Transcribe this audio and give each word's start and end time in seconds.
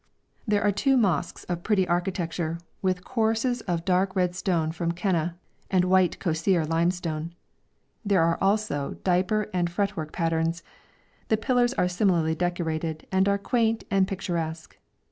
There 0.47 0.63
are 0.63 0.71
two 0.71 0.97
mosques 0.97 1.43
of 1.43 1.61
pretty 1.61 1.87
architecture, 1.87 2.57
with 2.81 3.03
courses 3.03 3.61
of 3.67 3.85
dark 3.85 4.15
red 4.15 4.33
stone 4.33 4.71
from 4.71 4.93
Keneh, 4.93 5.35
and 5.69 5.85
white 5.85 6.17
Kosseir 6.17 6.65
limestone; 6.67 7.35
there 8.03 8.23
are 8.23 8.39
also 8.41 8.97
diaper 9.03 9.47
and 9.53 9.69
fretwork 9.69 10.11
patterns; 10.11 10.63
the 11.27 11.37
pillars 11.37 11.75
are 11.75 11.87
similarly 11.87 12.33
decorated 12.33 13.05
and 13.11 13.29
are 13.29 13.37
quaint 13.37 13.83
and 13.91 14.07
picturesque. 14.07 14.75